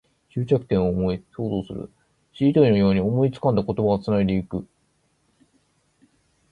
[0.33, 1.91] 終着点を想像する。
[2.33, 4.65] しりとりのように思い浮かんだ言葉をつなげていく。